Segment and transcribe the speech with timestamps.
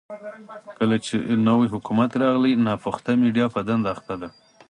[0.79, 1.15] کله چې
[1.47, 4.29] نوی حکومت راغلی، ناپخته میډيا په دنده اخته ده.